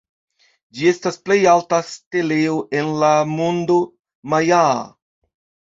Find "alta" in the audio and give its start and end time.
1.51-1.79